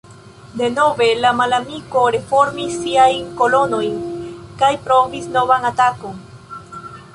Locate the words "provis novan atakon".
4.89-6.21